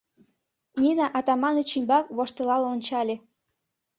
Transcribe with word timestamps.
Нина 0.81 1.05
Атаманыч 1.17 1.69
ӱмбак 1.77 2.05
воштылал 2.15 2.63
ончале: 2.73 3.15